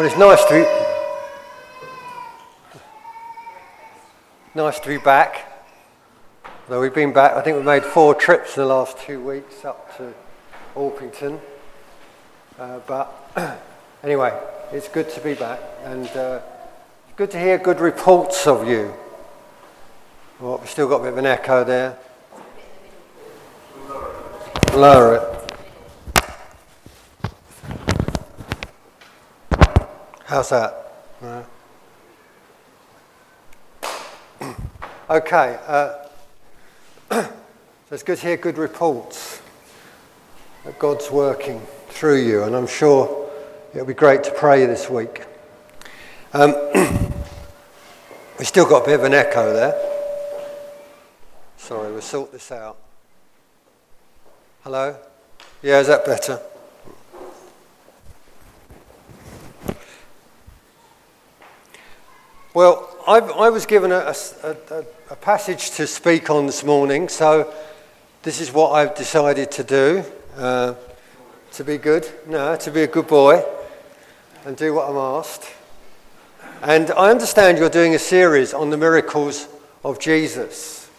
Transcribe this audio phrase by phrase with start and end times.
[0.00, 0.64] Well, it's nice to be
[4.54, 5.68] nice to be back.
[6.70, 9.62] Though we've been back, I think we made four trips in the last two weeks
[9.62, 10.14] up to
[10.74, 11.38] Orpington.
[12.58, 13.58] Uh, but
[14.02, 14.32] anyway,
[14.72, 16.40] it's good to be back, and uh,
[17.16, 18.94] good to hear good reports of you.
[20.40, 21.98] Well, we've still got a bit of an echo there.
[24.72, 25.39] Lower it.
[30.30, 30.86] How's that?
[35.10, 36.04] Okay, uh,
[37.10, 37.32] so
[37.90, 39.42] it's good to hear good reports
[40.64, 43.28] that God's working through you, and I'm sure
[43.74, 45.24] it'll be great to pray this week.
[46.32, 46.54] Um,
[48.38, 49.74] we still got a bit of an echo there.
[51.56, 52.76] Sorry, we'll sort this out.
[54.62, 54.96] Hello?
[55.60, 56.40] Yeah, is that better?
[62.52, 64.12] Well, I've, i was given a,
[64.42, 67.54] a, a, passage to speak on this morning, so
[68.24, 70.04] this is what I've decided to do.
[70.36, 70.74] Uh,
[71.52, 73.44] to be good, no, to be a good boy
[74.44, 75.48] and do what I'm asked.
[76.62, 79.46] And I understand you're doing a series on the miracles
[79.84, 80.90] of Jesus.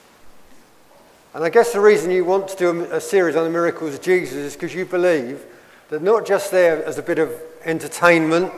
[1.34, 3.96] And I guess the reason you want to do a, a series on the miracles
[3.96, 5.44] of Jesus is because you believe
[5.90, 7.30] that not just there as a bit of
[7.66, 8.54] entertainment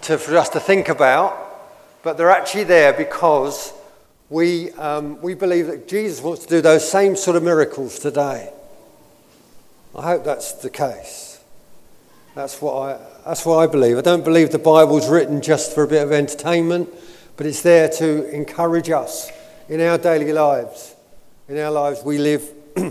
[0.00, 1.50] to, for us to think about,
[2.02, 3.72] but they're actually there because
[4.28, 8.52] we, um, we believe that Jesus wants to do those same sort of miracles today.
[9.94, 11.40] I hope that's the case.
[12.34, 13.98] That's what I, that's what I believe.
[13.98, 16.88] I don't believe the Bible's written just for a bit of entertainment,
[17.36, 19.30] but it's there to encourage us
[19.68, 20.96] in our daily lives.
[21.48, 22.90] In our lives, we live uh,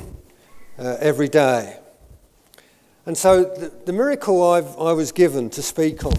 [0.77, 1.77] every day.
[3.07, 6.13] And so the, the miracle I've, I was given to speak on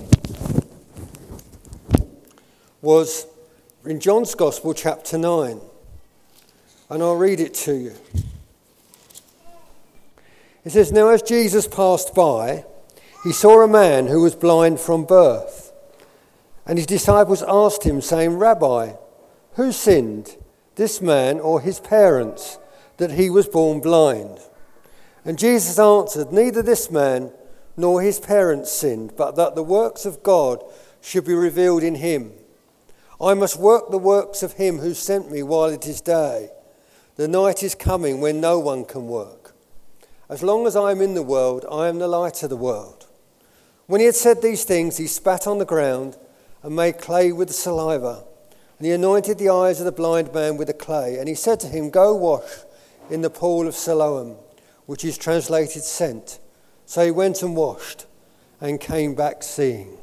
[2.83, 3.29] was
[3.87, 5.61] in John's Gospel, chapter 9.
[6.91, 7.95] And I'll read it to you.
[10.65, 12.65] It says, Now as Jesus passed by,
[13.23, 15.73] he saw a man who was blind from birth.
[16.67, 18.95] And his disciples asked him, saying, Rabbi,
[19.55, 20.37] who sinned,
[20.75, 22.59] this man or his parents,
[22.97, 24.41] that he was born blind?
[25.25, 27.31] And Jesus answered, Neither this man
[27.77, 30.65] nor his parents sinned, but that the works of God
[31.01, 32.33] should be revealed in him.
[33.21, 36.51] I must work the works of him who sent me while it is day.
[37.17, 39.55] The night is coming when no one can work.
[40.29, 43.07] As long as I am in the world, I am the light of the world.
[43.87, 46.17] When he had said these things, he spat on the ground
[46.63, 48.25] and made clay with the saliva.
[48.79, 51.19] And he anointed the eyes of the blind man with the clay.
[51.19, 52.65] And he said to him, Go wash
[53.11, 54.37] in the pool of Siloam,
[54.87, 56.39] which is translated sent.
[56.87, 58.07] So he went and washed
[58.61, 59.99] and came back seeing.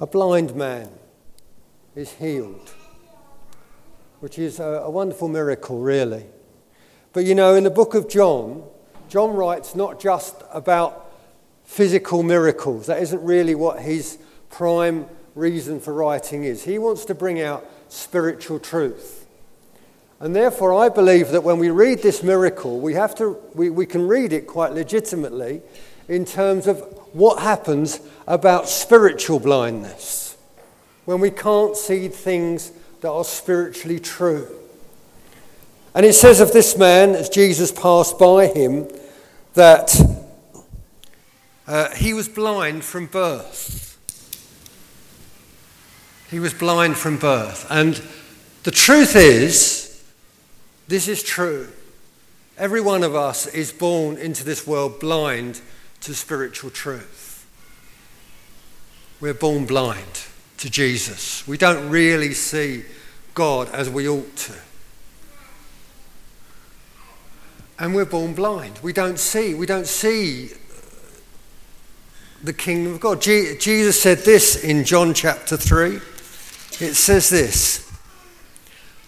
[0.00, 0.90] A blind man
[1.96, 2.72] is healed,
[4.20, 6.26] which is a, a wonderful miracle, really.
[7.12, 8.64] But you know, in the book of John,
[9.08, 11.12] John writes not just about
[11.64, 12.86] physical miracles.
[12.86, 14.18] That isn't really what his
[14.50, 16.64] prime reason for writing is.
[16.64, 19.26] He wants to bring out spiritual truth.
[20.20, 23.86] And therefore, I believe that when we read this miracle, we, have to, we, we
[23.86, 25.60] can read it quite legitimately
[26.08, 26.80] in terms of
[27.12, 30.33] what happens about spiritual blindness
[31.04, 34.48] when we can't see things that are spiritually true.
[35.94, 38.88] And it says of this man, as Jesus passed by him,
[39.54, 39.94] that
[41.66, 43.82] uh, he was blind from birth.
[46.30, 47.66] He was blind from birth.
[47.70, 48.02] And
[48.64, 50.02] the truth is,
[50.88, 51.68] this is true.
[52.56, 55.60] Every one of us is born into this world blind
[56.00, 57.46] to spiritual truth.
[59.20, 60.26] We're born blind
[60.64, 61.46] to Jesus.
[61.46, 62.84] We don't really see
[63.34, 64.54] God as we ought to.
[67.78, 68.78] And we're born blind.
[68.82, 69.52] We don't see.
[69.52, 70.52] We don't see
[72.42, 73.20] the kingdom of God.
[73.20, 75.96] Jesus said this in John chapter 3.
[76.80, 77.92] It says this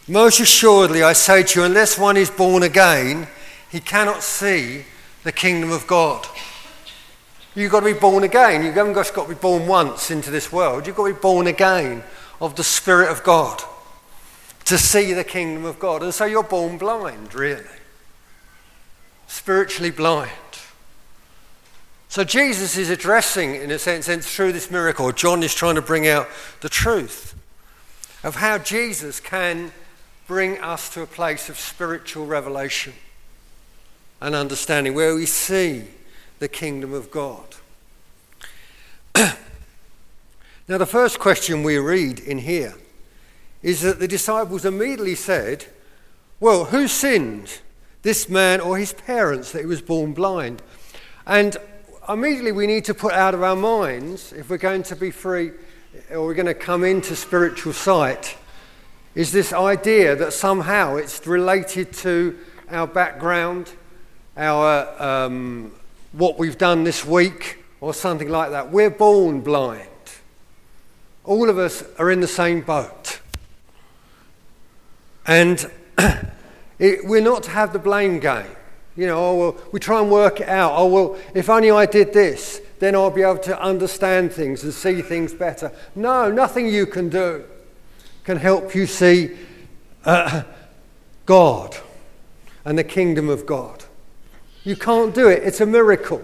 [0.06, 3.28] Most assuredly, I say to you, unless one is born again,
[3.70, 4.84] he cannot see
[5.24, 6.26] the kingdom of God.
[7.56, 8.62] You've got to be born again.
[8.62, 10.86] You haven't just got to be born once into this world.
[10.86, 12.04] You've got to be born again
[12.38, 13.62] of the Spirit of God
[14.66, 16.02] to see the kingdom of God.
[16.02, 17.64] And so you're born blind, really.
[19.26, 20.30] Spiritually blind.
[22.10, 26.06] So Jesus is addressing, in a sense, through this miracle, John is trying to bring
[26.06, 26.28] out
[26.60, 27.34] the truth
[28.22, 29.72] of how Jesus can
[30.26, 32.92] bring us to a place of spiritual revelation
[34.20, 35.84] and understanding where we see
[36.38, 37.56] the kingdom of God.
[40.68, 42.74] Now, the first question we read in here
[43.62, 45.66] is that the disciples immediately said,
[46.40, 47.60] Well, who sinned,
[48.02, 50.62] this man or his parents, that he was born blind?
[51.24, 51.56] And
[52.08, 55.52] immediately we need to put out of our minds, if we're going to be free
[56.10, 58.36] or we're going to come into spiritual sight,
[59.14, 62.36] is this idea that somehow it's related to
[62.70, 63.70] our background,
[64.36, 65.72] our um,
[66.12, 68.70] what we've done this week, or something like that.
[68.70, 69.88] We're born blind.
[71.24, 73.20] All of us are in the same boat.
[75.26, 75.70] And
[76.78, 78.46] it, we're not to have the blame game.
[78.96, 80.72] You know, oh, well, we try and work it out.
[80.74, 84.72] Oh, well, if only I did this, then I'll be able to understand things and
[84.72, 85.72] see things better.
[85.94, 87.44] No, nothing you can do
[88.24, 89.36] can help you see
[90.04, 90.42] uh,
[91.26, 91.76] God
[92.64, 93.84] and the kingdom of God.
[94.66, 96.20] You can't do it, it's a miracle.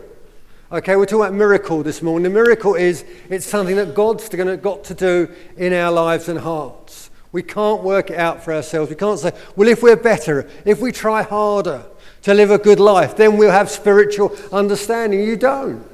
[0.73, 2.25] Okay, we're talking about miracle this morning.
[2.25, 7.11] The miracle is it's something that God's got to do in our lives and hearts.
[7.31, 8.91] We can't work it out for ourselves.
[8.91, 11.85] We can't say, well, if we're better, if we try harder
[12.23, 15.21] to live a good life, then we'll have spiritual understanding.
[15.21, 15.87] You don't.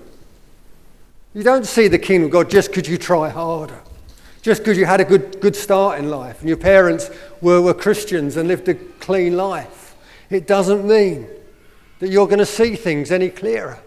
[1.35, 3.79] You don't see the kingdom of God just because you try harder,
[4.41, 7.11] just because you had a good, good start in life and your parents
[7.43, 9.97] were, were Christians and lived a clean life.
[10.31, 11.29] It doesn't mean
[11.99, 13.79] that you're going to see things any clearer.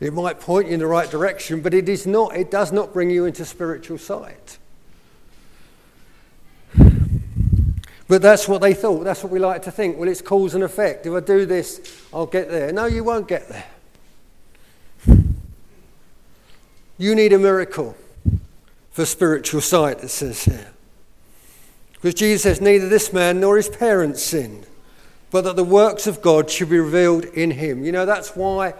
[0.00, 2.92] It might point you in the right direction, but it is not, it does not
[2.92, 4.58] bring you into spiritual sight.
[8.08, 9.04] But that's what they thought.
[9.04, 9.98] That's what we like to think.
[9.98, 11.04] Well, it's cause and effect.
[11.04, 12.72] If I do this, I'll get there.
[12.72, 13.66] No, you won't get there.
[16.96, 17.94] You need a miracle
[18.90, 20.72] for spiritual sight, it says here.
[21.92, 24.66] Because Jesus says, Neither this man nor his parents sinned,
[25.30, 27.84] but that the works of God should be revealed in him.
[27.84, 28.74] You know, that's why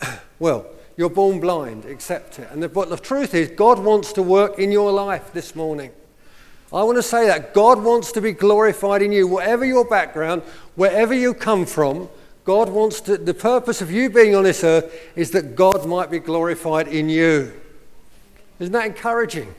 [0.38, 2.48] well, you're born blind, accept it.
[2.50, 5.92] And the, but the truth is, God wants to work in your life this morning.
[6.72, 10.42] I want to say that God wants to be glorified in you, whatever your background,
[10.76, 12.08] wherever you come from.
[12.44, 16.10] God wants to, the purpose of you being on this earth is that God might
[16.10, 17.52] be glorified in you.
[18.58, 19.54] Isn't that encouraging?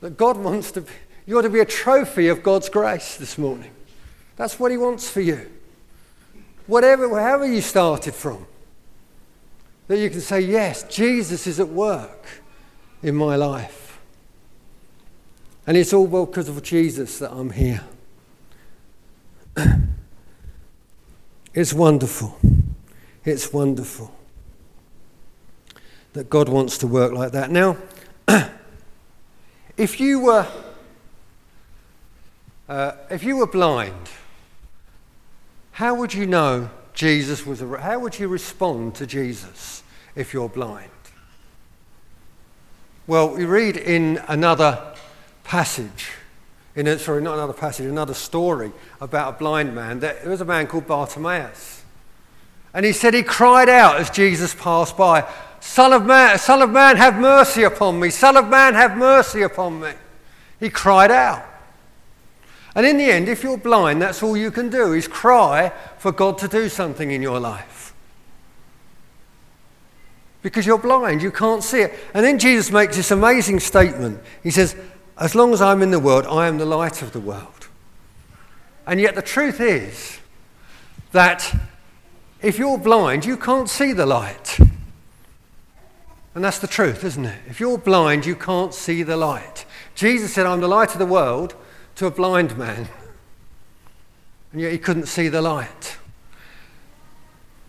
[0.00, 0.92] That God wants to be,
[1.26, 3.70] you ought to be a trophy of God's grace this morning.
[4.40, 5.50] That's what He wants for you.
[6.66, 8.46] Whatever, wherever you started from
[9.86, 12.26] that you can say, Yes, Jesus is at work
[13.02, 14.00] in my life.
[15.66, 17.84] And it's all because of Jesus that I'm here.
[21.52, 22.38] it's wonderful.
[23.26, 24.10] It's wonderful
[26.14, 27.50] that God wants to work like that.
[27.50, 27.76] Now,
[29.76, 30.46] if you were
[32.70, 34.08] uh, if you were blind,
[35.80, 39.82] how would you know Jesus was a, how would you respond to Jesus
[40.14, 40.90] if you're blind?
[43.06, 44.94] Well, we read in another
[45.42, 46.10] passage,
[46.76, 50.00] in a, sorry, not another passage, another story about a blind man.
[50.00, 51.82] That, There was a man called Bartimaeus.
[52.74, 55.26] And he said he cried out as Jesus passed by,
[55.60, 58.10] Son of man, Son of man, have mercy upon me.
[58.10, 59.92] Son of man, have mercy upon me.
[60.60, 61.49] He cried out.
[62.74, 66.12] And in the end, if you're blind, that's all you can do is cry for
[66.12, 67.92] God to do something in your life.
[70.42, 71.94] Because you're blind, you can't see it.
[72.14, 74.20] And then Jesus makes this amazing statement.
[74.42, 74.76] He says,
[75.18, 77.68] As long as I'm in the world, I am the light of the world.
[78.86, 80.18] And yet the truth is
[81.12, 81.54] that
[82.40, 84.58] if you're blind, you can't see the light.
[86.34, 87.38] And that's the truth, isn't it?
[87.48, 89.66] If you're blind, you can't see the light.
[89.94, 91.54] Jesus said, I'm the light of the world
[92.00, 92.88] to a blind man,
[94.52, 95.98] and yet he couldn't see the light.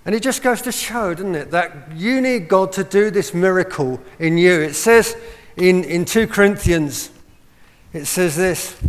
[0.06, 3.34] And it just goes to show, doesn't it, that you need God to do this
[3.34, 4.62] miracle in you.
[4.62, 5.18] It says
[5.58, 7.12] in, in 2 Corinthians,
[7.92, 8.82] it says this.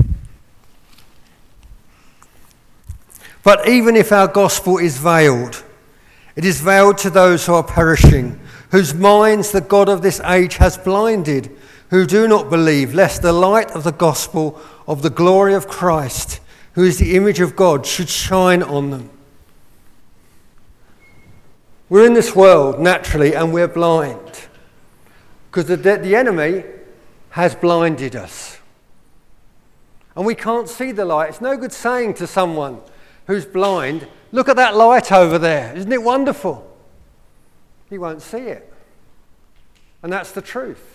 [3.42, 5.64] But even if our gospel is veiled,
[6.36, 8.38] it is veiled to those who are perishing,
[8.70, 11.50] whose minds the God of this age has blinded,
[11.92, 14.58] who do not believe, lest the light of the gospel
[14.88, 16.40] of the glory of Christ,
[16.72, 19.10] who is the image of God, should shine on them.
[21.90, 24.46] We're in this world naturally and we're blind
[25.50, 26.64] because the, the enemy
[27.28, 28.58] has blinded us.
[30.16, 31.28] And we can't see the light.
[31.28, 32.80] It's no good saying to someone
[33.26, 35.76] who's blind, Look at that light over there.
[35.76, 36.74] Isn't it wonderful?
[37.90, 38.72] He won't see it.
[40.02, 40.92] And that's the truth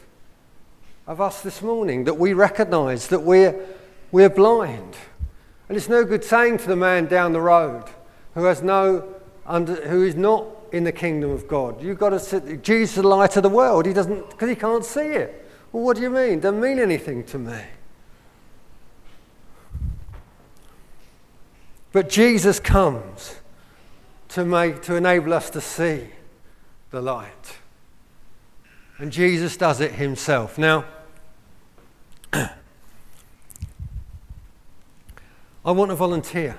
[1.07, 3.55] of us this morning that we recognize that we're
[4.11, 4.95] we're blind.
[5.67, 7.85] And it's no good saying to the man down the road
[8.33, 11.81] who, has no under, who is not in the kingdom of God.
[11.81, 13.85] You've got to sit, Jesus is the light of the world.
[13.85, 15.49] He doesn't, because he can't see it.
[15.71, 16.39] Well, what do you mean?
[16.39, 17.59] Doesn't mean anything to me.
[21.91, 23.37] But Jesus comes
[24.29, 26.07] to, make, to enable us to see
[26.91, 27.57] the light.
[28.99, 30.57] And Jesus does it himself.
[30.57, 30.85] Now,
[32.33, 32.49] I
[35.65, 36.55] want a volunteer.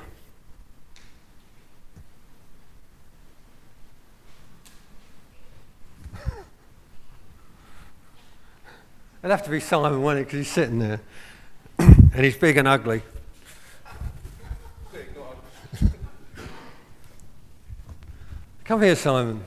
[9.21, 10.25] It'd have to be Simon, wouldn't it?
[10.27, 11.01] Because he's sitting there.
[11.79, 13.03] and he's big and ugly.
[18.65, 19.43] Come here, Simon.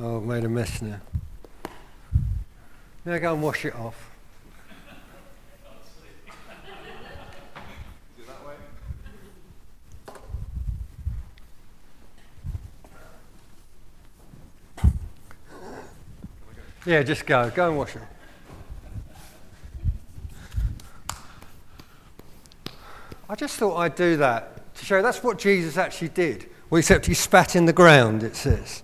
[0.00, 1.00] Oh, I've made a mess now.
[3.04, 4.10] Now go and wash it off.
[16.84, 17.50] Yeah, just go.
[17.50, 18.02] Go and wash it.
[23.28, 26.50] I just thought I'd do that to show that's what Jesus actually did.
[26.68, 28.82] Well, except he spat in the ground, it says.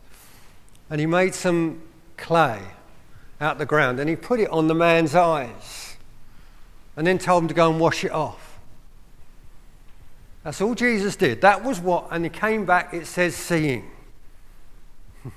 [0.91, 1.83] And he made some
[2.17, 2.61] clay
[3.41, 5.97] out the ground and he put it on the man's eyes
[6.97, 8.59] and then told him to go and wash it off.
[10.45, 11.41] That's all Jesus did.
[11.41, 13.91] That was what, and he came back, it says, seeing.
[15.25, 15.33] I've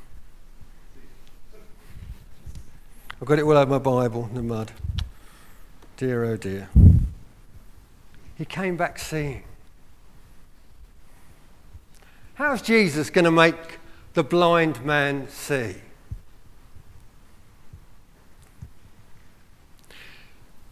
[3.26, 4.72] got it all over my Bible in the mud.
[5.96, 6.70] Dear, oh dear.
[8.38, 9.44] He came back seeing.
[12.36, 13.80] How's Jesus going to make
[14.18, 15.76] the blind man see?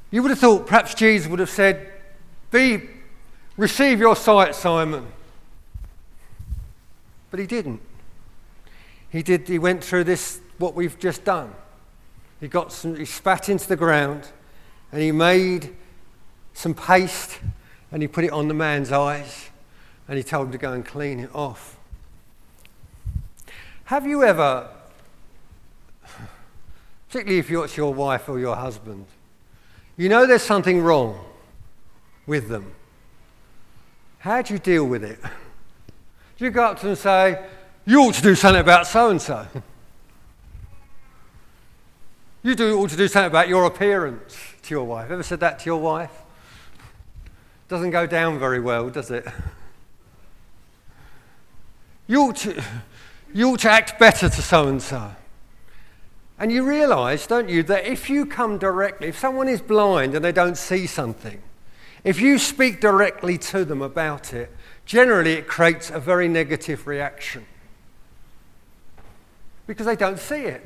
[0.09, 1.91] You would have thought perhaps Jesus would have said,
[2.49, 2.81] Be,
[3.55, 5.05] receive your sight, Simon.
[7.29, 7.81] But he didn't.
[9.11, 11.53] He did, he went through this, what we've just done.
[12.39, 14.27] He got some, he spat into the ground
[14.91, 15.75] and he made
[16.55, 17.39] some paste
[17.91, 19.51] and he put it on the man's eyes
[20.07, 21.74] and he told him to go and clean it off.
[23.85, 24.67] Have you ever,
[27.07, 29.05] particularly if it's your wife or your husband,
[29.95, 31.23] you know there's something wrong
[32.25, 32.73] with them.
[34.19, 35.19] How do you deal with it?
[36.37, 37.45] Do you go up to them and say,
[37.85, 39.45] You ought to do something about so and so?
[42.43, 45.09] You do, ought to do something about your appearance to your wife.
[45.09, 46.11] Ever said that to your wife?
[47.67, 49.25] Doesn't go down very well, does it?
[52.07, 52.63] You ought to,
[53.35, 55.11] you ought to act better to so and so.
[56.39, 60.23] And you realize, don't you, that if you come directly, if someone is blind and
[60.23, 61.43] they don't see something,
[62.05, 67.45] if you speak directly to them about it, generally it creates a very negative reaction.
[69.67, 70.65] Because they don't see it.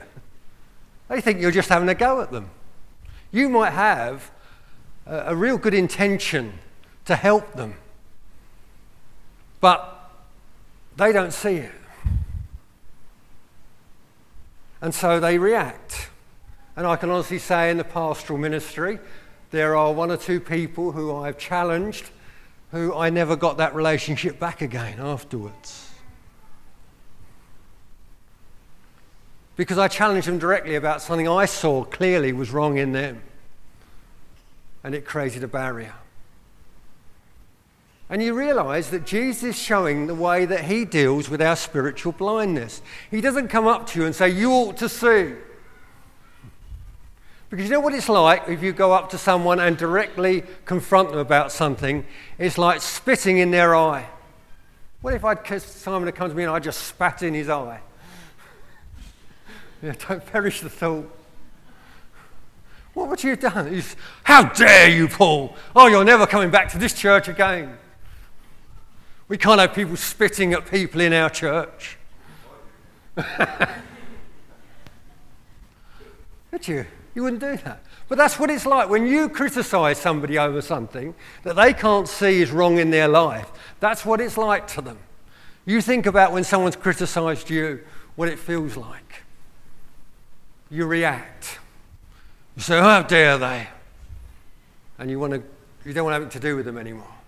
[1.07, 2.51] They think you're just having a go at them.
[3.31, 4.29] You might have
[5.07, 6.53] a, a real good intention
[7.05, 7.73] to help them,
[9.59, 10.11] but
[10.97, 11.78] they don't see it.
[14.81, 16.09] And so they react.
[16.75, 18.99] And I can honestly say in the pastoral ministry,
[19.51, 22.09] there are one or two people who I've challenged
[22.71, 25.89] who I never got that relationship back again afterwards.
[29.55, 33.21] Because I challenged them directly about something I saw clearly was wrong in them.
[34.83, 35.93] And it created a barrier.
[38.09, 42.11] And you realize that Jesus is showing the way that he deals with our spiritual
[42.11, 42.81] blindness.
[43.11, 45.35] He doesn't come up to you and say, You ought to see.
[47.49, 51.09] Because you know what it's like if you go up to someone and directly confront
[51.09, 52.05] them about something?
[52.37, 54.07] It's like spitting in their eye.
[55.01, 57.79] What if I'd Simon to come to me and I just spat in his eye?
[59.81, 61.09] yeah, don't perish the thought.
[62.93, 63.81] What would you have done?
[64.23, 65.55] How dare you, Paul?
[65.75, 67.77] Oh, you're never coming back to this church again.
[69.29, 71.97] We can't have people spitting at people in our church.
[76.51, 76.85] Would you?
[77.15, 77.83] You wouldn't do that.
[78.07, 82.41] But that's what it's like when you criticize somebody over something that they can't see
[82.41, 83.51] is wrong in their life.
[83.79, 84.97] That's what it's like to them.
[85.65, 87.81] You think about when someone's criticized you,
[88.15, 89.23] what it feels like.
[90.71, 91.59] you react.
[92.55, 93.67] You say, oh, How dare they?
[94.97, 95.43] And you, want to,
[95.85, 97.18] you don't want to have anything to do with them anymore.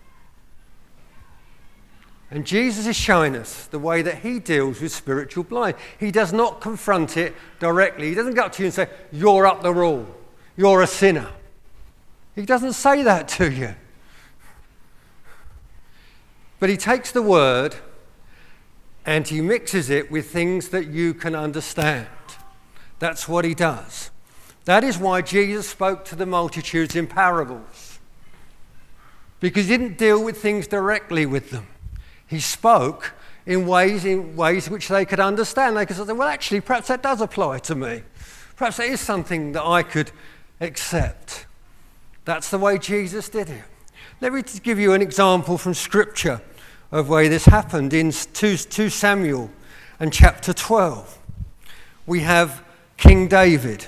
[2.32, 5.76] And Jesus is showing us the way that he deals with spiritual blind.
[6.00, 8.08] He does not confront it directly.
[8.08, 10.08] He doesn't go up to you and say, You're up the rule.
[10.56, 11.30] You're a sinner.
[12.34, 13.76] He doesn't say that to you.
[16.60, 17.76] But he takes the word
[19.06, 22.08] and he mixes it with things that you can understand.
[23.00, 24.10] That's what he does.
[24.66, 28.00] That is why Jesus spoke to the multitudes in parables.
[29.42, 31.68] Because he didn't deal with things directly with them.
[32.32, 33.14] He spoke
[33.46, 35.76] in ways, in ways which they could understand.
[35.76, 38.04] They could say, well, actually, perhaps that does apply to me.
[38.56, 40.12] Perhaps that is something that I could
[40.62, 41.46] accept.
[42.24, 43.64] That's the way Jesus did it.
[44.22, 46.42] Let me give you an example from Scripture
[46.90, 49.50] of where this happened in 2, 2 Samuel
[50.00, 51.18] and chapter 12.
[52.06, 52.64] We have
[52.96, 53.88] King David,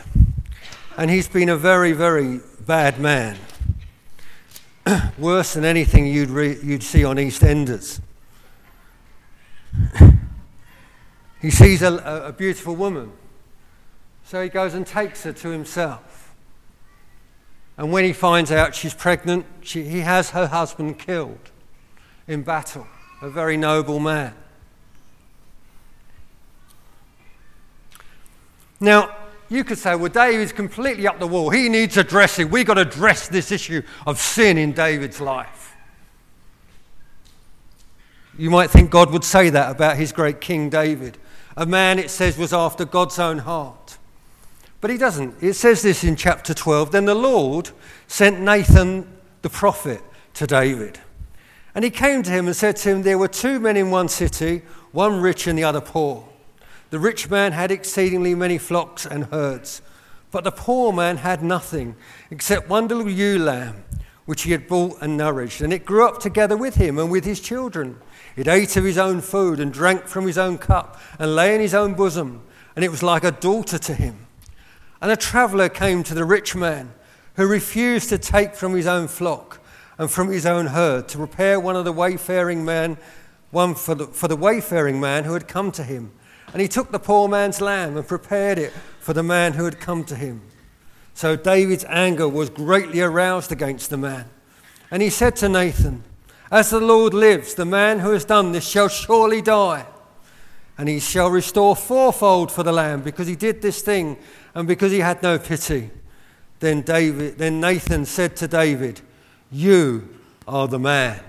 [0.97, 3.37] and he's been a very, very bad man.
[5.17, 8.01] Worse than anything you'd, re- you'd see on EastEnders.
[11.41, 11.95] he sees a,
[12.27, 13.11] a beautiful woman,
[14.23, 16.35] so he goes and takes her to himself.
[17.77, 21.51] And when he finds out she's pregnant, she, he has her husband killed
[22.27, 22.87] in battle,
[23.21, 24.35] a very noble man.
[28.79, 29.15] Now,
[29.49, 31.49] you could say, well, David's completely up the wall.
[31.49, 32.49] He needs addressing.
[32.49, 35.72] We've got to address this issue of sin in David's life.
[38.37, 41.17] You might think God would say that about his great King David,
[41.55, 43.97] a man, it says, was after God's own heart.
[44.81, 45.41] But he doesn't.
[45.41, 47.69] It says this in chapter 12 Then the Lord
[48.07, 49.07] sent Nathan
[49.41, 50.01] the prophet
[50.33, 50.99] to David.
[51.75, 54.09] And he came to him and said to him, There were two men in one
[54.09, 54.61] city,
[54.91, 56.27] one rich and the other poor.
[56.89, 59.81] The rich man had exceedingly many flocks and herds,
[60.29, 61.95] but the poor man had nothing
[62.29, 63.83] except one little ewe lamb,
[64.25, 65.61] which he had bought and nourished.
[65.61, 67.99] And it grew up together with him and with his children.
[68.35, 71.61] It ate of his own food and drank from his own cup and lay in
[71.61, 72.41] his own bosom,
[72.75, 74.27] and it was like a daughter to him.
[75.01, 76.93] And a traveller came to the rich man,
[77.35, 79.59] who refused to take from his own flock
[79.97, 82.97] and from his own herd to prepare one of the wayfaring men,
[83.51, 86.11] one for the, for the wayfaring man who had come to him.
[86.51, 89.79] And he took the poor man's lamb and prepared it for the man who had
[89.79, 90.41] come to him.
[91.13, 94.25] So David's anger was greatly aroused against the man.
[94.89, 96.03] And he said to Nathan,
[96.53, 99.87] As the Lord lives, the man who has done this shall surely die.
[100.77, 104.17] And he shall restore fourfold for the lamb because he did this thing
[104.53, 105.89] and because he had no pity.
[106.59, 109.01] Then, David, then Nathan said to David,
[109.51, 110.07] you
[110.47, 111.19] are the man.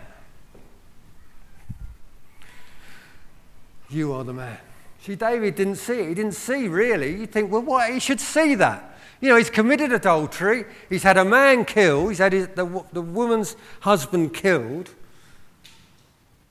[3.89, 4.59] You are the man.
[5.01, 6.09] See, David didn't see it.
[6.09, 7.19] He didn't see, really.
[7.19, 7.91] You think, well, what?
[7.91, 8.99] He should see that.
[9.23, 10.67] You know, he's committed adultery.
[10.91, 12.11] He's had a man killed.
[12.11, 14.91] He's had his, the, the woman's husband killed.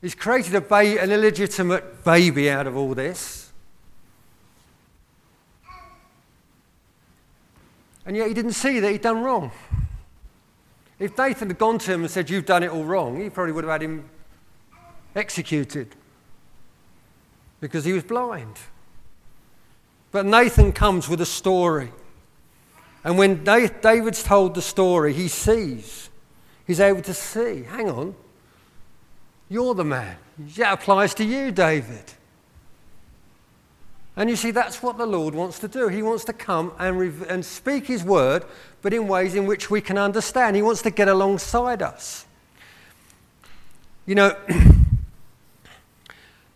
[0.04, 3.50] He's created ba- an illegitimate baby out of all this.
[8.04, 9.50] And yet he didn't see that he'd done wrong.
[10.98, 13.54] If Nathan had gone to him and said, You've done it all wrong, he probably
[13.54, 14.10] would have had him
[15.16, 15.96] executed
[17.58, 18.58] because he was blind.
[20.12, 21.92] But Nathan comes with a story.
[23.04, 26.10] And when David's told the story, he sees.
[26.66, 27.62] He's able to see.
[27.62, 28.14] Hang on.
[29.54, 30.16] You're the man.
[30.56, 32.12] That applies to you, David.
[34.16, 35.86] And you see, that's what the Lord wants to do.
[35.86, 38.44] He wants to come and, rev- and speak His word,
[38.82, 40.56] but in ways in which we can understand.
[40.56, 42.26] He wants to get alongside us.
[44.06, 44.36] You know,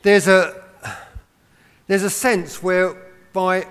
[0.02, 0.61] there's a,
[1.87, 2.96] there's a sense where
[3.32, 3.68] by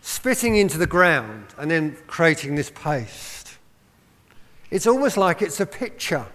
[0.00, 3.58] spitting into the ground and then creating this paste,
[4.70, 6.26] it's almost like it's a picture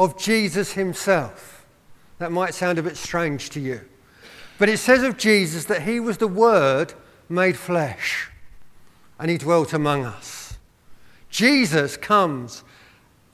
[0.00, 1.66] of Jesus Himself.
[2.18, 3.82] That might sound a bit strange to you.
[4.58, 6.94] But it says of Jesus that he was the Word
[7.28, 8.30] made flesh
[9.18, 10.56] and he dwelt among us.
[11.28, 12.64] Jesus comes,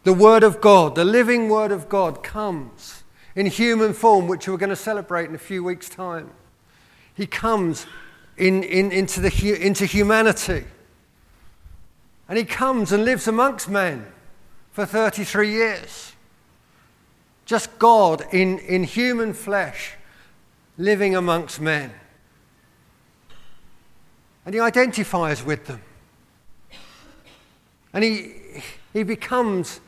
[0.02, 3.04] the Word of God, the living Word of God comes
[3.36, 6.30] in human form, which we're going to celebrate in a few weeks' time.
[7.14, 7.86] He comes
[8.36, 10.64] in, in, into, the, into humanity.
[12.28, 14.06] And he comes and lives amongst men
[14.72, 16.12] for 33 years.
[17.46, 19.94] Just God in, in human flesh
[20.76, 21.92] living amongst men.
[24.44, 25.80] And he identifies with them.
[27.92, 28.34] And he,
[28.92, 29.80] he becomes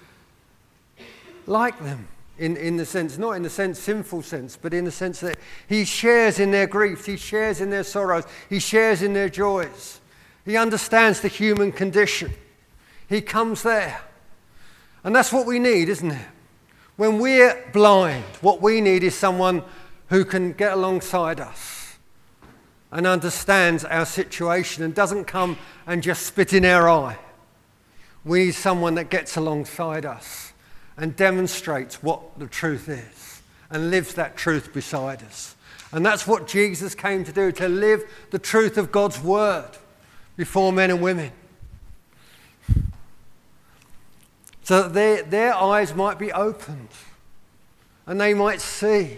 [1.46, 4.90] like them in, in the sense, not in the sense, sinful sense, but in the
[4.90, 9.12] sense that he shares in their griefs, he shares in their sorrows, he shares in
[9.12, 10.00] their joys.
[10.44, 12.32] He understands the human condition.
[13.08, 14.00] He comes there.
[15.04, 16.26] And that's what we need, isn't it?
[16.98, 19.62] When we're blind, what we need is someone
[20.08, 21.96] who can get alongside us
[22.90, 27.16] and understands our situation and doesn't come and just spit in our eye.
[28.24, 30.52] We need someone that gets alongside us
[30.96, 35.54] and demonstrates what the truth is and lives that truth beside us.
[35.92, 39.70] And that's what Jesus came to do to live the truth of God's word
[40.36, 41.30] before men and women.
[44.68, 46.90] So that their, their eyes might be opened
[48.04, 49.16] and they might see.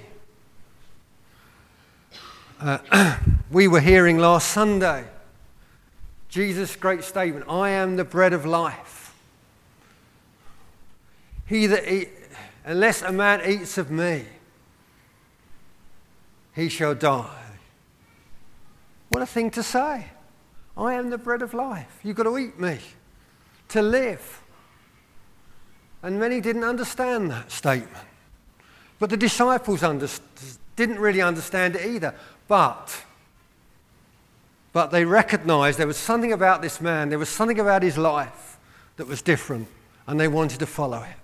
[2.60, 3.16] Uh,
[3.50, 5.04] we were hearing last Sunday
[6.28, 9.12] Jesus' great statement I am the bread of life.
[11.46, 12.10] He that eat,
[12.64, 14.26] unless a man eats of me,
[16.54, 17.56] he shall die.
[19.08, 20.10] What a thing to say.
[20.76, 21.98] I am the bread of life.
[22.04, 22.78] You've got to eat me
[23.70, 24.39] to live.
[26.02, 28.06] And many didn't understand that statement.
[28.98, 29.82] But the disciples
[30.76, 32.14] didn't really understand it either.
[32.48, 33.04] But,
[34.72, 38.58] but they recognized there was something about this man, there was something about his life
[38.96, 39.68] that was different,
[40.06, 41.16] and they wanted to follow it.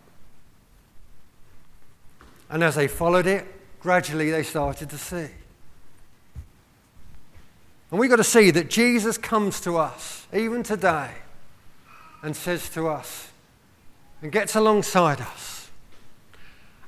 [2.48, 3.46] And as they followed it,
[3.80, 5.28] gradually they started to see.
[7.90, 11.10] And we've got to see that Jesus comes to us, even today,
[12.22, 13.28] and says to us,
[14.26, 15.70] and gets alongside us,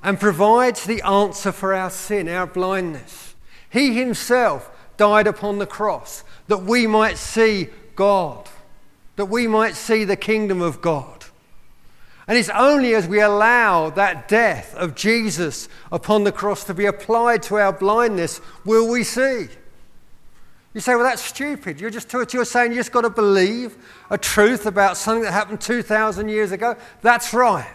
[0.02, 3.36] and provides the answer for our sin, our blindness.
[3.70, 8.48] He himself died upon the cross that we might see God,
[9.14, 11.26] that we might see the kingdom of God.
[12.26, 16.86] And it's only as we allow that death of Jesus upon the cross to be
[16.86, 19.46] applied to our blindness will we see.
[20.78, 21.80] You say, well, that's stupid.
[21.80, 23.76] You're just you're saying you just got to believe
[24.10, 26.76] a truth about something that happened 2,000 years ago.
[27.02, 27.68] That's right.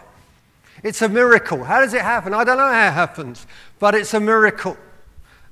[0.82, 1.64] It's a miracle.
[1.64, 2.32] How does it happen?
[2.32, 3.46] I don't know how it happens,
[3.78, 4.78] but it's a miracle.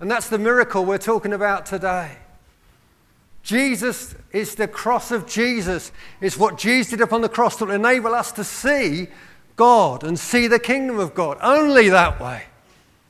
[0.01, 2.17] And that's the miracle we're talking about today.
[3.43, 5.93] Jesus is the cross of Jesus.
[6.23, 9.09] It's what Jesus did upon the cross to enable us to see
[9.57, 11.37] God and see the kingdom of God.
[11.43, 12.45] Only that way.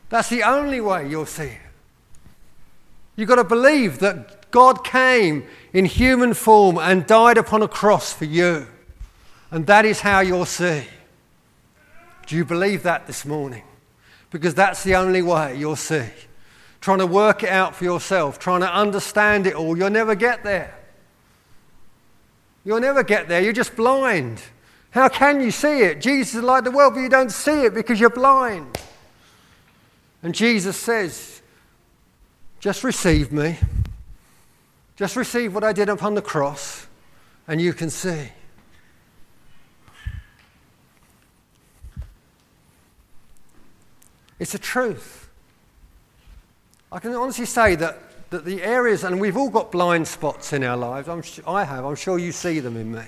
[0.09, 1.61] That's the only way you'll see it.
[3.17, 8.13] You've got to believe that God came in human form and died upon a cross
[8.13, 8.67] for you.
[9.51, 10.85] And that is how you'll see.
[12.27, 13.65] Do you believe that this morning?
[14.31, 16.09] Because that's the only way you'll see
[16.83, 20.43] trying to work it out for yourself, trying to understand it all, you'll never get
[20.43, 20.77] there.
[22.65, 23.41] You'll never get there.
[23.41, 24.43] You're just blind.
[24.91, 26.01] How can you see it?
[26.01, 28.79] Jesus is like the world, but you don't see it because you're blind.
[30.25, 31.41] And Jesus says,
[32.63, 33.59] just receive me.
[34.95, 36.87] Just receive what I did upon the cross,
[37.49, 38.29] and you can see.
[44.39, 45.29] It's a truth.
[46.93, 47.99] I can honestly say that,
[48.31, 51.85] that the areas, and we've all got blind spots in our lives, I'm, I have,
[51.85, 53.03] I'm sure you see them in me.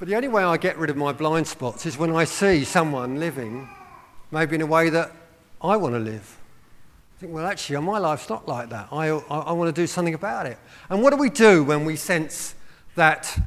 [0.00, 2.64] But the only way I get rid of my blind spots is when I see
[2.64, 3.68] someone living
[4.32, 5.12] maybe in a way that
[5.62, 6.38] I want to live.
[7.16, 8.88] I think, well, actually, my life's not like that.
[8.90, 10.58] I, I, I want to do something about it.
[10.88, 12.54] And what do we do when we sense
[12.94, 13.38] that,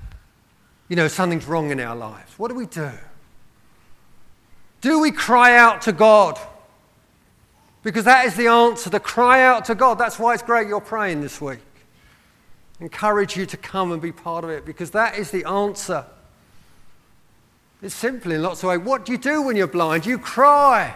[0.89, 2.38] you know, something's wrong in our lives?
[2.38, 2.91] What do we do?
[4.82, 6.38] Do we cry out to God?
[7.84, 9.97] Because that is the answer to cry out to God.
[9.97, 11.60] That's why it's great you're praying this week.
[12.80, 16.06] Encourage you to come and be part of it because that is the answer.
[17.82, 18.80] It's simple in lots of ways.
[18.80, 20.06] What do you do when you're blind?
[20.06, 20.95] You cry.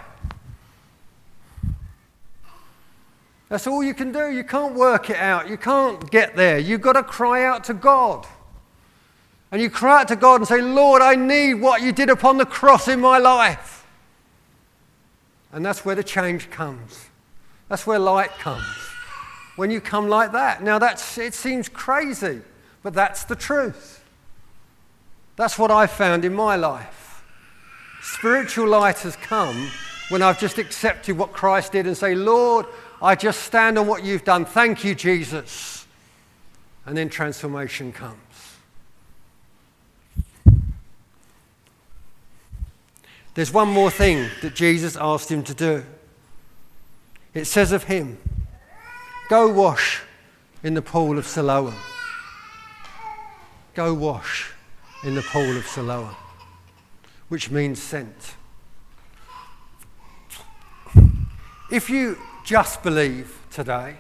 [3.50, 4.30] That's all you can do.
[4.30, 5.50] You can't work it out.
[5.50, 6.60] You can't get there.
[6.60, 8.28] You've got to cry out to God.
[9.52, 12.38] And you cry out to God and say, Lord, I need what you did upon
[12.38, 13.88] the cross in my life.
[15.54, 17.06] And that's where the change comes.
[17.70, 18.66] That's where light comes.
[19.56, 20.62] When you come like that.
[20.62, 22.42] Now, that's, it seems crazy,
[22.84, 24.04] but that's the truth.
[25.38, 27.24] That's what I've found in my life.
[28.02, 29.70] Spiritual light has come
[30.10, 32.66] when I've just accepted what Christ did and say, Lord,
[33.02, 34.46] I just stand on what you've done.
[34.46, 35.86] Thank you, Jesus.
[36.86, 38.18] And then transformation comes.
[43.36, 45.86] There's one more thing that Jesus asked him to do.
[47.36, 48.18] It says of him,
[49.30, 50.02] Go wash
[50.64, 51.76] in the pool of Siloam.
[53.76, 54.52] Go wash
[55.04, 56.16] in the pool of Siloam,
[57.30, 58.34] which means sent.
[61.70, 63.98] If you just believe today,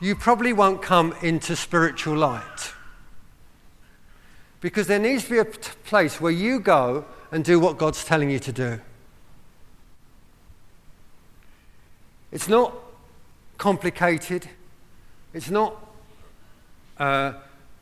[0.00, 2.72] you probably won't come into spiritual light.
[4.62, 8.30] Because there needs to be a place where you go and do what God's telling
[8.30, 8.80] you to do.
[12.32, 12.72] It's not
[13.58, 14.48] complicated.
[15.34, 15.76] It's not
[16.96, 17.34] uh,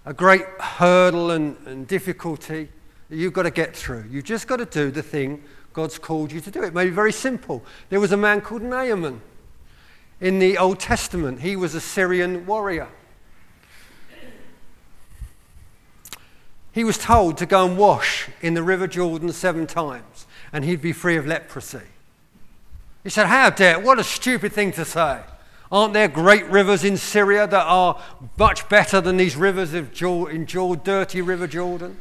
[0.06, 2.68] a great hurdle and, and difficulty
[3.08, 4.06] that you've got to get through.
[4.10, 6.62] You've just got to do the thing God's called you to do.
[6.62, 7.64] It may be very simple.
[7.88, 9.20] There was a man called Naaman
[10.20, 11.40] in the Old Testament.
[11.40, 12.88] He was a Syrian warrior.
[16.72, 20.82] He was told to go and wash in the River Jordan seven times and he'd
[20.82, 21.80] be free of leprosy.
[23.02, 25.20] He said, How dare, what a stupid thing to say.
[25.72, 28.00] Aren't there great rivers in Syria that are
[28.36, 31.98] much better than these rivers of in Jordan, dirty River Jordan?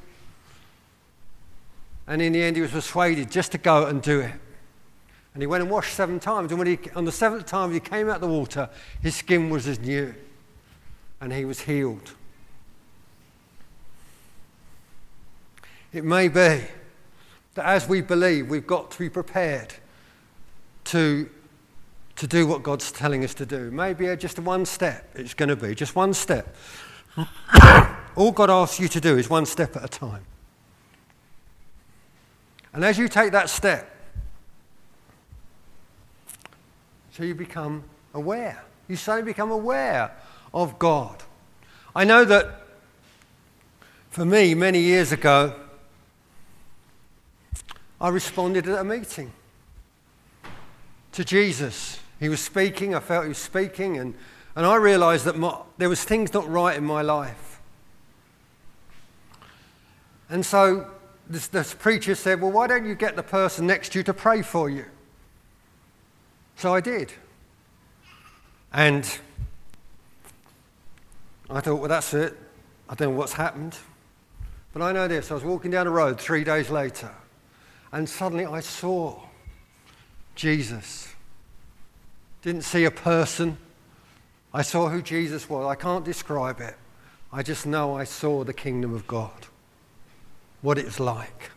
[2.10, 4.34] And in the end, he was persuaded just to go and do it.
[5.36, 6.52] And he went and washed seven times.
[6.52, 8.68] And when he, on the seventh time he came out of the water,
[9.00, 10.16] his skin was as new.
[11.22, 12.16] And he was healed.
[15.94, 16.64] It may be
[17.54, 19.76] that as we believe, we've got to be prepared
[20.86, 21.30] to,
[22.16, 23.70] to do what God's telling us to do.
[23.70, 26.56] Maybe uh, just one step, it's going to be just one step.
[28.16, 30.26] All God asks you to do is one step at a time.
[32.74, 33.90] And as you take that step,
[37.12, 38.64] so you become aware.
[38.88, 40.12] You suddenly become aware
[40.54, 41.22] of God.
[41.96, 42.64] I know that
[44.10, 45.56] for me, many years ago,
[48.02, 49.32] I responded at a meeting
[51.12, 52.00] to Jesus.
[52.20, 54.14] He was speaking, I felt he was speaking, and,
[54.56, 57.60] and I realized that my, there was things not right in my life.
[60.30, 60.90] And so
[61.30, 64.14] this, this preacher said, Well, why don't you get the person next to you to
[64.14, 64.86] pray for you?
[66.56, 67.14] So I did.
[68.74, 69.06] And
[71.50, 72.36] I thought, Well, that's it.
[72.90, 73.78] I don't know what's happened.
[74.74, 77.12] But I know this I was walking down the road three days later,
[77.92, 79.20] and suddenly I saw
[80.36, 81.14] Jesus.
[82.42, 83.58] Didn't see a person.
[84.54, 85.66] I saw who Jesus was.
[85.66, 86.76] I can't describe it.
[87.32, 89.48] I just know I saw the kingdom of God
[90.62, 91.52] what it's like.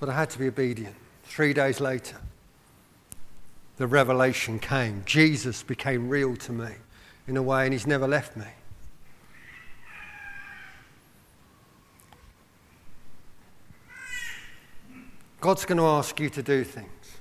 [0.00, 0.94] But I had to be obedient.
[1.24, 2.18] Three days later,
[3.76, 5.02] the revelation came.
[5.06, 6.72] Jesus became real to me
[7.26, 8.46] in a way, and he's never left me.
[15.40, 17.18] God's going to ask you to do things,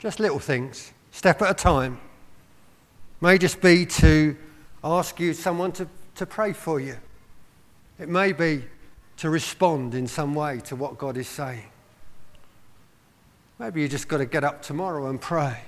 [0.00, 1.98] just little things, step at a time.
[3.22, 4.36] May just be to
[4.84, 6.96] ask you someone to to pray for you.
[7.98, 8.64] It may be
[9.18, 11.64] to respond in some way to what God is saying.
[13.58, 15.62] Maybe you just got to get up tomorrow and pray.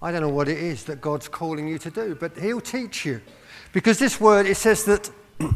[0.00, 3.04] I don't know what it is that God's calling you to do, but He'll teach
[3.04, 3.20] you.
[3.72, 5.10] Because this word, it says that,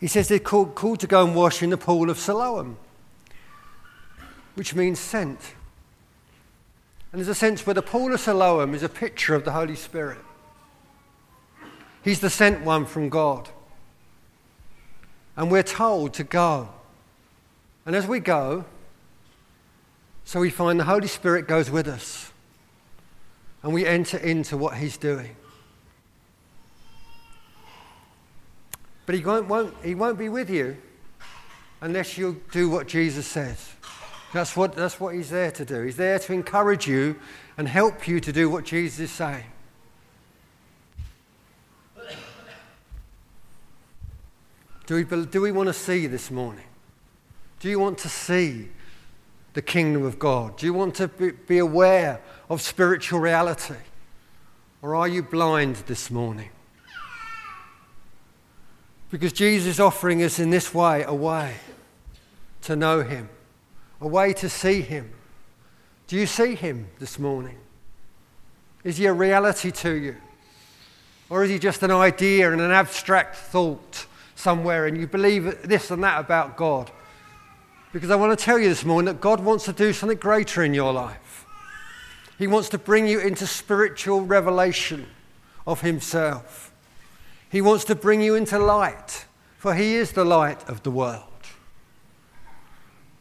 [0.00, 2.76] He says they're called, called to go and wash in the pool of Siloam,
[4.54, 5.40] which means sent.
[7.12, 9.76] And there's a sense where the pool of Siloam is a picture of the Holy
[9.76, 10.18] Spirit.
[12.06, 13.48] He's the sent one from God.
[15.36, 16.68] And we're told to go.
[17.84, 18.64] And as we go,
[20.24, 22.30] so we find the Holy Spirit goes with us.
[23.64, 25.34] And we enter into what He's doing.
[29.04, 30.76] But He won't, won't, he won't be with you
[31.80, 33.68] unless you do what Jesus says.
[34.32, 35.82] That's what, that's what He's there to do.
[35.82, 37.16] He's there to encourage you
[37.58, 39.46] and help you to do what Jesus is saying.
[44.86, 46.64] Do we, do we want to see this morning?
[47.58, 48.68] Do you want to see
[49.54, 50.56] the kingdom of God?
[50.56, 53.74] Do you want to be, be aware of spiritual reality?
[54.82, 56.50] Or are you blind this morning?
[59.10, 61.54] Because Jesus is offering us in this way a way
[62.62, 63.28] to know Him,
[64.00, 65.10] a way to see Him.
[66.06, 67.56] Do you see Him this morning?
[68.84, 70.16] Is He a reality to you?
[71.28, 74.06] Or is He just an idea and an abstract thought
[74.46, 76.88] somewhere and you believe this and that about God.
[77.92, 80.62] Because I want to tell you this morning that God wants to do something greater
[80.62, 81.44] in your life.
[82.38, 85.08] He wants to bring you into spiritual revelation
[85.66, 86.72] of Himself.
[87.50, 89.24] He wants to bring you into light,
[89.58, 91.24] for He is the light of the world.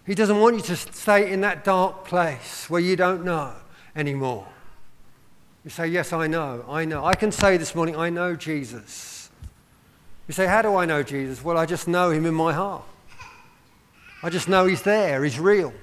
[0.05, 3.55] He doesn't want you to stay in that dark place where you don't know
[3.95, 4.45] anymore.
[5.63, 7.03] You say, Yes, I know, I know.
[7.03, 9.14] I can say this morning, I know Jesus.
[10.27, 11.43] You say, How do I know Jesus?
[11.43, 12.83] Well, I just know him in my heart.
[14.23, 15.73] I just know he's there, he's real.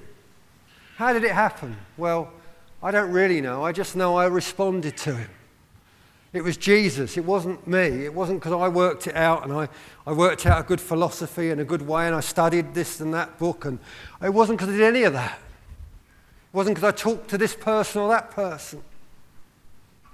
[0.96, 1.76] How did it happen?
[1.96, 2.33] Well,
[2.83, 3.64] I don't really know.
[3.64, 5.31] I just know I responded to him.
[6.33, 7.16] It was Jesus.
[7.16, 8.05] It wasn't me.
[8.05, 9.68] It wasn't because I worked it out and I,
[10.07, 13.12] I worked out a good philosophy and a good way and I studied this and
[13.14, 13.64] that book.
[13.66, 13.78] And
[14.22, 15.38] it wasn't because I did any of that.
[15.38, 18.83] It wasn't because I talked to this person or that person.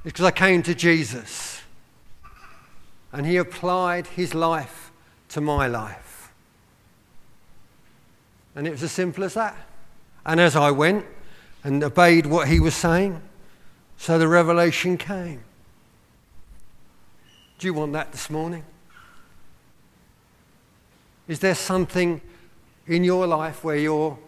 [0.04, 1.58] It's because I came to Jesus
[3.12, 4.90] and he applied his life
[5.31, 6.33] to my life.
[8.55, 9.57] And it was as simple as that.
[10.27, 11.07] And as I went
[11.64, 13.23] and obeyed what he was saying,
[13.97, 15.42] so the revelation came.
[17.59, 18.64] Do you want that this morning?
[21.27, 22.21] Is there something
[22.87, 24.18] in your life where you're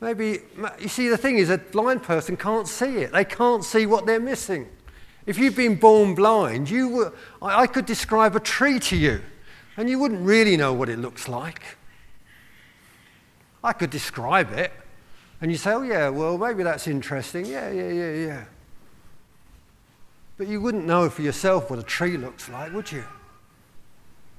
[0.00, 0.40] maybe,
[0.78, 3.12] you see, the thing is, a blind person can't see it.
[3.12, 4.68] They can't see what they're missing.
[5.26, 9.22] If you've been born blind, you were, I could describe a tree to you,
[9.76, 11.62] and you wouldn't really know what it looks like.
[13.62, 14.72] I could describe it,
[15.40, 17.46] and you say, oh, yeah, well, maybe that's interesting.
[17.46, 18.44] Yeah, yeah, yeah, yeah.
[20.36, 23.04] But you wouldn't know for yourself what a tree looks like, would you?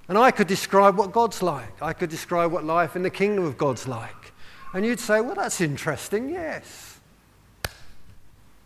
[0.08, 1.82] And I could describe what God's like.
[1.82, 4.34] I could describe what life in the kingdom of God's like.
[4.74, 6.95] And you'd say, well, that's interesting, yes.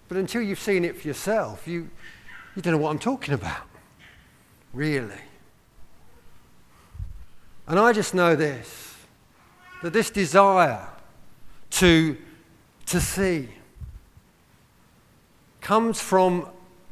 [0.09, 1.89] But until you've seen it for yourself, you,
[2.55, 3.61] you don't know what I'm talking about,
[4.73, 5.21] really.
[7.67, 8.87] And I just know this
[9.81, 10.85] that this desire
[11.69, 12.17] to,
[12.85, 13.47] to see
[15.61, 16.47] comes from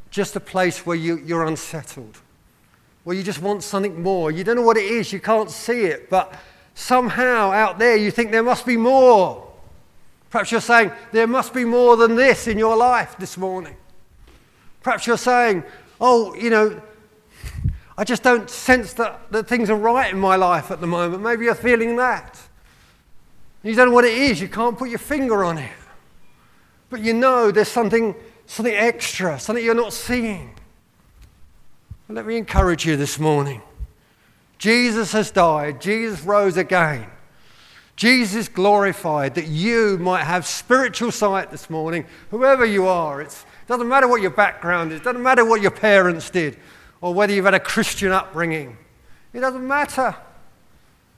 [0.10, 2.18] just a place where you, you're unsettled,
[3.04, 4.32] where you just want something more.
[4.32, 6.34] You don't know what it is, you can't see it, but
[6.76, 9.47] somehow out there you think there must be more.
[10.30, 13.76] Perhaps you're saying, there must be more than this in your life this morning.
[14.84, 15.64] Perhaps you're saying,
[16.00, 16.82] oh, you know,
[17.98, 21.24] I just don't sense that, that things are right in my life at the moment.
[21.24, 22.40] Maybe you're feeling that.
[23.64, 25.72] You don't know what it is, you can't put your finger on it.
[26.90, 28.16] But you know there's something
[28.48, 30.56] something extra, something you're not seeing.
[32.10, 33.62] Let me encourage you this morning.
[34.58, 37.06] Jesus has died, Jesus rose again.
[37.98, 43.22] Jesus glorified that you might have spiritual sight this morning, whoever you are.
[43.22, 43.36] It
[43.68, 46.58] doesn't matter what your background is, it doesn't matter what your parents did,
[47.02, 48.78] or whether you've had a Christian upbringing.
[49.34, 50.16] It doesn't matter.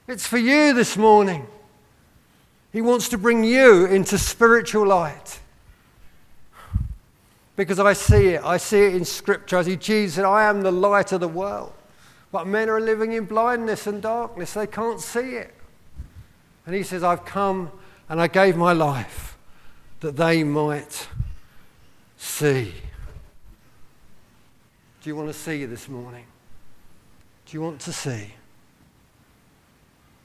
[0.07, 1.45] It's for you this morning.
[2.71, 5.39] He wants to bring you into spiritual light
[7.57, 8.43] because I see it.
[8.43, 9.57] I see it in Scripture.
[9.57, 11.73] I see Jesus said, I am the light of the world.
[12.31, 14.53] But men are living in blindness and darkness.
[14.53, 15.53] They can't see it.
[16.69, 17.71] And he says, I've come
[18.09, 19.39] and I gave my life
[20.01, 21.07] that they might
[22.15, 22.75] see.
[25.01, 26.25] Do you want to see this morning?
[27.47, 28.35] Do you want to see?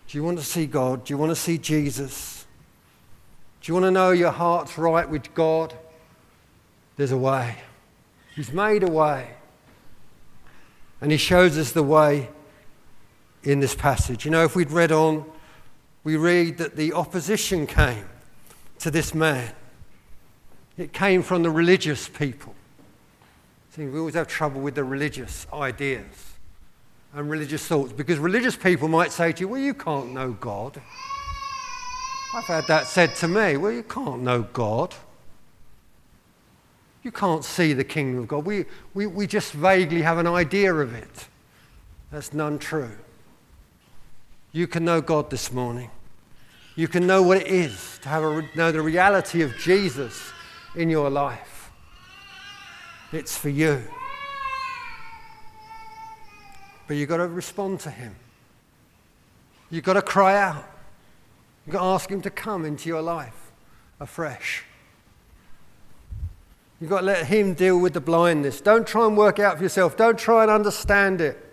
[0.07, 1.07] Do you want to see God?
[1.07, 2.45] Do you want to see Jesus?
[3.63, 5.73] Do you want to know your heart's right with God?
[6.99, 7.57] there's a way.
[8.37, 9.31] He's made a way.
[11.01, 12.29] And he shows us the way
[13.43, 14.27] in this passage.
[14.27, 15.25] You know, if we'd read on,
[16.05, 18.05] we read that the opposition came
[18.79, 19.53] to this man.
[20.77, 22.55] It came from the religious people.
[23.71, 26.35] See, we always have trouble with the religious ideas
[27.15, 30.81] and religious thoughts because religious people might say to you, Well, you can't know God.
[32.35, 34.95] I've had that said to me, Well, you can't know God.
[37.03, 38.45] You can't see the kingdom of God.
[38.45, 38.65] We,
[38.95, 41.29] we, we just vaguely have an idea of it.
[42.11, 42.97] That's none true.
[44.55, 45.91] You can know God this morning.
[46.77, 50.31] You can know what it is to have a, know the reality of Jesus
[50.77, 51.73] in your life.
[53.11, 53.83] It's for you.
[56.87, 58.15] But you've got to respond to Him.
[59.71, 60.65] You've got to cry out.
[61.67, 63.51] You've got to ask Him to come into your life
[63.99, 64.63] afresh.
[66.81, 68.61] You've got to let Him deal with the blindness.
[68.61, 69.97] Don't try and work out for yourself.
[69.97, 71.45] Don't try and understand it.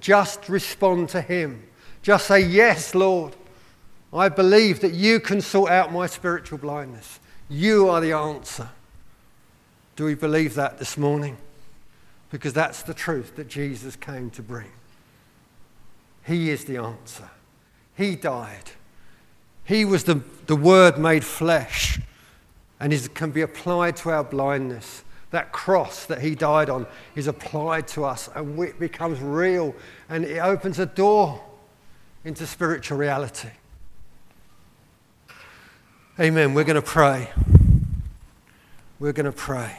[0.00, 1.67] Just respond to Him.
[2.02, 3.34] Just say, Yes, Lord.
[4.12, 7.20] I believe that you can sort out my spiritual blindness.
[7.48, 8.70] You are the answer.
[9.96, 11.36] Do we believe that this morning?
[12.30, 14.70] Because that's the truth that Jesus came to bring.
[16.24, 17.28] He is the answer.
[17.96, 18.70] He died.
[19.64, 22.00] He was the, the Word made flesh
[22.80, 25.04] and is, can be applied to our blindness.
[25.30, 29.74] That cross that he died on is applied to us and it becomes real
[30.08, 31.42] and it opens a door
[32.24, 33.50] into spiritual reality.
[36.20, 36.54] Amen.
[36.54, 37.30] We're going to pray.
[38.98, 39.78] We're going to pray.